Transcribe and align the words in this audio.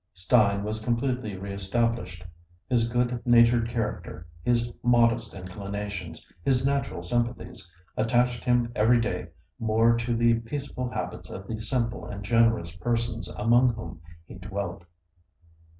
Stein 0.15 0.63
was 0.63 0.83
completely 0.83 1.37
re 1.37 1.53
established; 1.53 2.25
his 2.67 2.89
good 2.89 3.21
natured 3.23 3.69
character, 3.69 4.25
his 4.41 4.71
modest 4.81 5.35
inclinations, 5.35 6.25
his 6.43 6.65
natural 6.65 7.03
sympathies, 7.03 7.71
attached 7.95 8.43
him 8.43 8.71
every 8.75 8.99
day 8.99 9.27
more 9.59 9.95
to 9.95 10.15
the 10.15 10.39
peaceful 10.39 10.89
habits 10.89 11.29
of 11.29 11.45
the 11.45 11.59
simple 11.59 12.03
and 12.03 12.23
generous 12.25 12.75
persons 12.77 13.27
among 13.27 13.75
whom 13.75 14.01
he 14.25 14.33
dwelt. 14.39 14.85